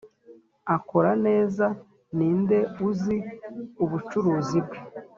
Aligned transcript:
akora 0.75 1.11
neza 1.25 1.65
ninde 2.15 2.59
uzi 2.87 3.15
ubucuruzi 3.83 4.57
bwe. 4.65 4.79